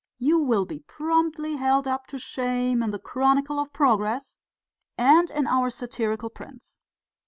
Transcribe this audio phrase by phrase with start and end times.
[0.17, 4.39] You will be promptly held up to shame in the Chronicle of Progress
[4.97, 6.79] and in our satirical prints...."